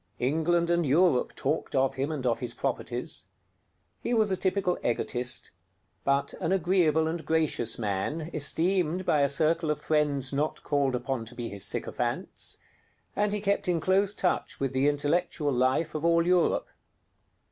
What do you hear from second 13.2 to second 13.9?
he kept in